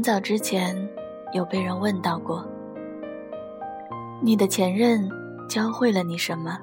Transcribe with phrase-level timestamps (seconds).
[0.00, 0.74] 很早之前，
[1.34, 2.42] 有被人问到过
[4.24, 5.06] ：“你的前任
[5.46, 6.58] 教会了你什么？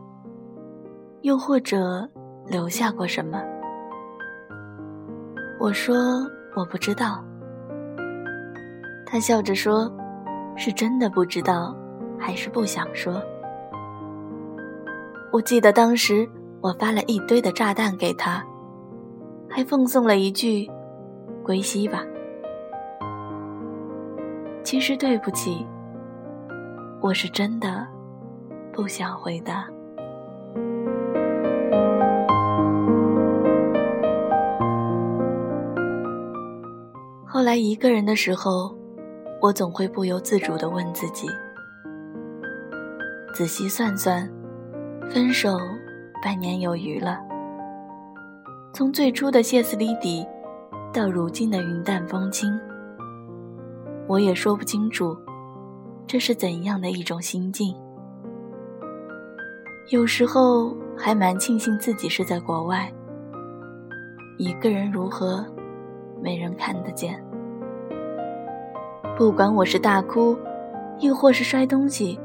[1.21, 2.09] 又或者
[2.47, 3.39] 留下过什么？”
[5.61, 7.23] 我说：“我不知道。”
[9.05, 9.87] 他笑着说
[10.57, 11.77] ：“是真的不知道，
[12.17, 13.21] 还是不想说？”
[15.31, 16.27] 我记得当时
[16.59, 18.43] 我发了一堆的炸弹给他，
[19.47, 20.67] 还奉送了一句
[21.45, 22.03] ：“归西吧。”
[24.67, 25.65] 其实对不起，
[26.99, 27.87] 我是真的
[28.73, 29.65] 不想回答。
[37.25, 38.75] 后来一个人的时候，
[39.41, 41.29] 我总会不由自主地问自己：
[43.33, 44.29] 仔细算算，
[45.09, 45.57] 分手
[46.21, 47.21] 半年有余了。
[48.73, 50.27] 从最初的歇斯底里，
[50.91, 52.51] 到如今的云淡风轻。
[54.07, 55.15] 我也说不清楚，
[56.07, 57.75] 这是怎样的一种心境。
[59.89, 62.89] 有时候还蛮庆幸自己是在国外，
[64.37, 65.45] 一个人如何，
[66.21, 67.21] 没人看得见。
[69.17, 70.37] 不管我是大哭，
[70.99, 72.17] 亦或是摔东西，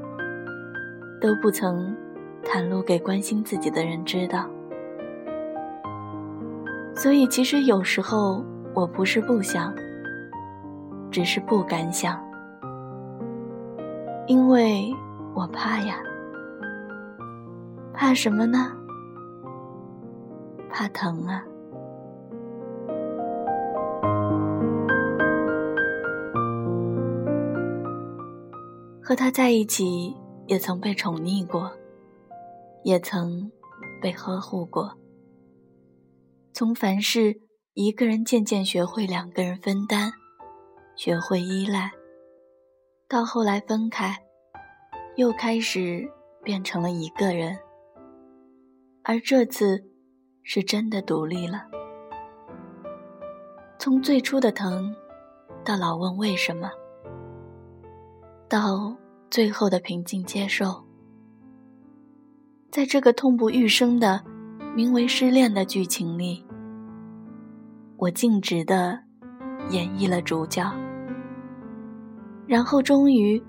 [1.20, 1.92] 都不曾
[2.44, 4.47] 袒露给关心自己的人知道。
[6.94, 9.75] 所以，其实有时候我不是不想。
[11.13, 12.19] 只是不敢想，
[14.27, 14.91] 因为
[15.35, 16.03] 我怕呀。
[17.93, 18.73] 怕什么呢？
[20.71, 21.45] 怕疼啊。
[29.03, 31.71] 和他在一起，也曾被宠溺过，
[32.83, 33.53] 也曾
[34.01, 34.97] 被呵护过。
[36.55, 37.43] 从凡事
[37.75, 40.12] 一个人，渐渐学会两个人分担。
[40.94, 41.91] 学会依赖，
[43.08, 44.16] 到后来分开，
[45.16, 46.08] 又开始
[46.42, 47.58] 变成了一个人。
[49.03, 49.82] 而这次，
[50.42, 51.64] 是真的独立了。
[53.78, 54.94] 从最初的疼，
[55.64, 56.70] 到老问为什么，
[58.48, 58.97] 到
[59.28, 60.84] 最后的平静接受，
[62.70, 64.22] 在这个痛不欲生的
[64.76, 66.47] 名为失恋的剧情里，
[67.97, 69.03] 我径直的
[69.71, 70.73] 演绎了主角。
[72.47, 73.43] 然后终于，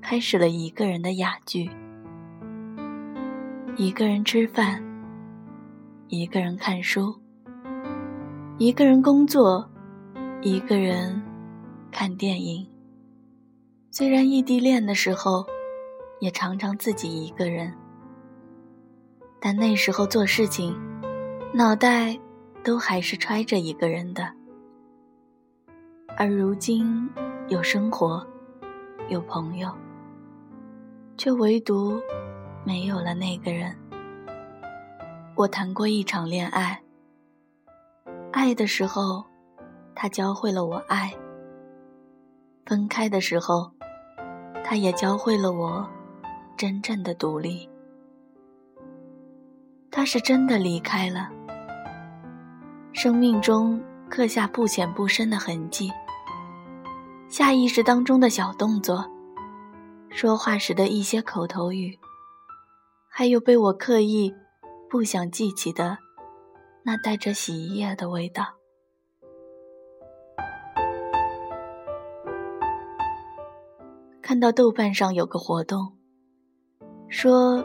[0.00, 1.70] 开始了一个人的哑剧。
[3.76, 4.82] 一个人吃饭，
[6.08, 7.14] 一个人看书，
[8.58, 9.66] 一个人工作，
[10.42, 11.22] 一个人
[11.90, 12.66] 看电影。
[13.90, 15.46] 虽然异地恋的时候，
[16.20, 17.72] 也常常自己一个人，
[19.40, 20.76] 但那时候做事情，
[21.54, 22.18] 脑袋
[22.62, 24.41] 都还是揣着一个人的。
[26.16, 27.08] 而如今
[27.48, 28.26] 有生活。
[29.08, 29.68] 有朋友，
[31.18, 32.00] 却唯独
[32.64, 33.76] 没有了那个人。
[35.34, 36.80] 我谈过一场恋爱，
[38.30, 39.24] 爱的时候，
[39.94, 41.10] 他教会了我爱；
[42.64, 43.70] 分开的时候，
[44.64, 45.86] 他也教会了我
[46.56, 47.68] 真正的独立。
[49.90, 51.28] 他是真的离开了，
[52.92, 53.78] 生命中
[54.08, 55.90] 刻下不浅不深的痕迹。
[57.32, 59.10] 下意识当中的小动作，
[60.10, 61.98] 说话时的一些口头语，
[63.08, 64.34] 还有被我刻意
[64.90, 65.96] 不想记起的
[66.82, 68.44] 那带着洗衣液的味道。
[74.20, 75.96] 看到豆瓣上有个活动，
[77.08, 77.64] 说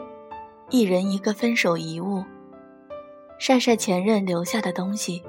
[0.70, 2.24] 一人一个分手遗物，
[3.38, 5.22] 晒晒前任留下的东西。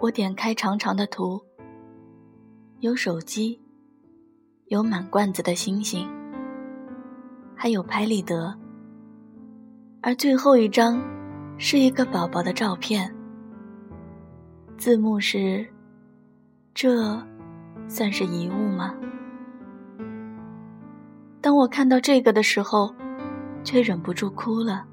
[0.00, 1.40] 我点开长长的图。
[2.84, 3.58] 有手机，
[4.66, 6.06] 有满罐子的星星，
[7.56, 8.54] 还有拍立得，
[10.02, 11.00] 而最后一张
[11.56, 13.10] 是一个宝宝的照片。
[14.76, 15.66] 字幕是
[16.76, 17.18] ：“这
[17.88, 18.94] 算是遗物吗？”
[21.40, 22.94] 当我看到这个的时候，
[23.64, 24.84] 却忍不住哭了。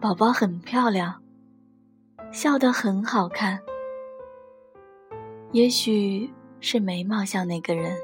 [0.00, 1.14] 宝宝很漂亮，
[2.32, 3.60] 笑得很好看。
[5.52, 6.30] 也许
[6.60, 7.96] 是眉毛像那个人，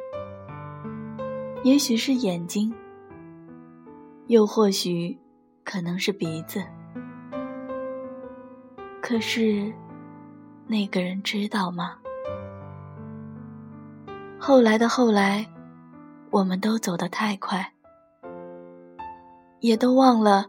[1.63, 2.73] 也许是眼睛，
[4.29, 5.19] 又或许
[5.63, 6.65] 可能是鼻子。
[9.03, 9.71] 可是，
[10.67, 11.99] 那个人知道吗？
[14.39, 15.47] 后来的后来，
[16.31, 17.75] 我们都走得太快，
[19.61, 20.47] 也都忘了，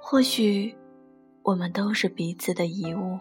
[0.00, 0.72] 或许
[1.42, 3.18] 我们都是彼此的遗物。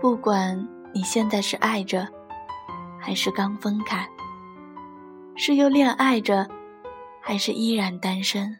[0.00, 0.56] 不管
[0.94, 2.06] 你现在是爱着，
[3.00, 4.08] 还是刚分开，
[5.34, 6.48] 是又恋爱着，
[7.20, 8.56] 还是依然单身，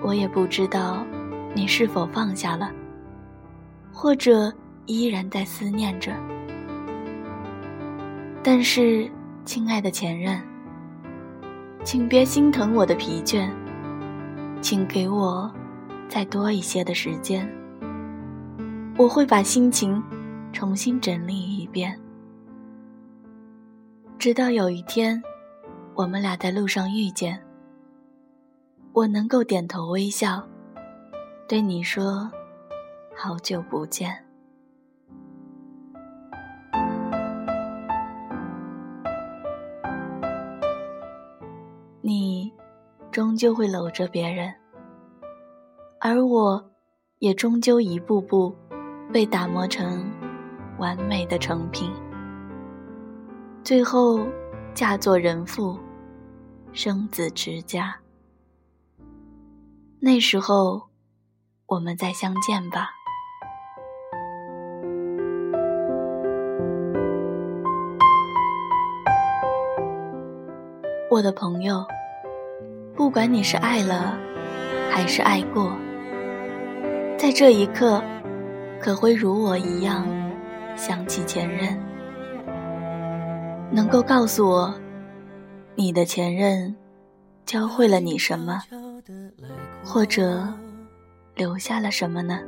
[0.00, 1.04] 我也不知道
[1.54, 2.70] 你是否放下了，
[3.92, 4.50] 或者
[4.86, 6.12] 依然在思念着。
[8.42, 9.10] 但是，
[9.44, 10.40] 亲爱的前任，
[11.84, 13.50] 请别心疼我的疲倦，
[14.62, 15.52] 请给我
[16.08, 17.46] 再多一些的时间，
[18.98, 20.02] 我会把心情
[20.52, 21.98] 重新整理一遍，
[24.18, 25.20] 直到有一天，
[25.94, 27.42] 我们俩在路上遇见，
[28.92, 30.46] 我能够点头微笑，
[31.48, 32.30] 对你说
[33.16, 34.14] ：“好久不见。”
[42.02, 42.52] 你
[43.10, 44.54] 终究会搂着别人，
[45.98, 46.70] 而我，
[47.18, 48.54] 也终究一步步
[49.12, 50.10] 被打磨成
[50.78, 51.92] 完美的成品，
[53.62, 54.26] 最后
[54.72, 55.78] 嫁作人妇，
[56.72, 57.94] 生子持家。
[60.00, 60.84] 那时候，
[61.66, 62.88] 我们再相见吧，
[71.10, 71.84] 我的朋友。
[72.94, 74.18] 不管你是爱了，
[74.90, 75.76] 还是爱过，
[77.18, 78.02] 在这一刻，
[78.82, 80.04] 可会如我一样
[80.74, 81.78] 想起前任？
[83.70, 84.74] 能够告诉我，
[85.76, 86.74] 你的前任
[87.46, 88.60] 教会了你什么，
[89.84, 90.42] 或者
[91.36, 92.40] 留下了什么呢？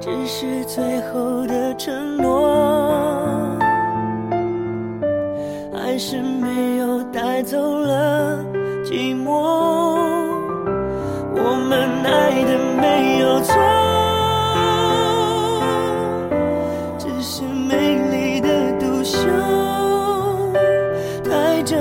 [0.00, 3.56] 只是最后的承诺。
[5.72, 8.44] 还是没有带走了
[8.88, 9.28] 寂寞，
[11.34, 13.52] 我们爱的没有错，
[16.96, 18.48] 只是美丽的
[18.80, 19.18] 独秀
[21.22, 21.76] 太折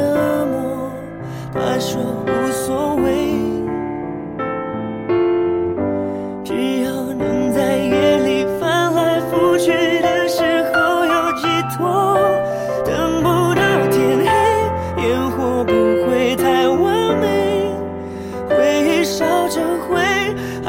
[0.52, 0.92] 磨。
[1.54, 2.02] 他说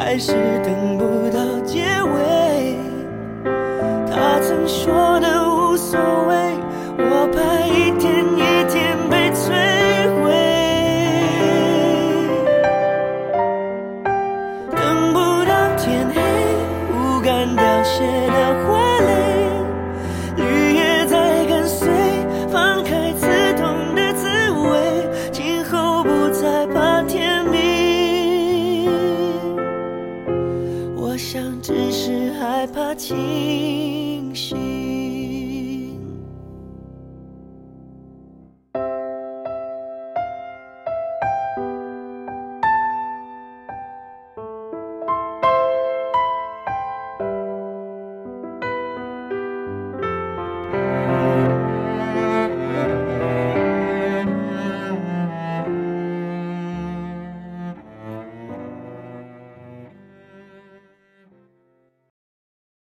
[0.08, 0.32] 还是
[0.64, 2.78] 等不到结尾。
[4.10, 6.34] 他曾说的无所谓，
[6.96, 9.52] 我怕一天一天被摧
[10.16, 10.32] 毁。
[14.70, 16.16] 等不到天黑，
[16.90, 18.02] 不敢凋谢
[31.18, 34.32] 想只是害怕清